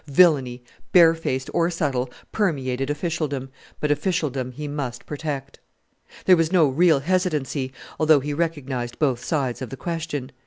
[0.07, 5.59] Villainy, barefaced or subtle, permeated officialdom, but officialdom he must protect.
[6.25, 10.31] There was no real hesitancy, although he recognized both sides of the question.